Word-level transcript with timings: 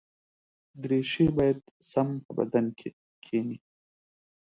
دریشي 0.81 1.25
باید 1.37 1.59
سم 1.91 2.07
په 2.25 2.31
بدن 2.37 2.65
کې 2.77 2.89
کېني. 3.23 3.57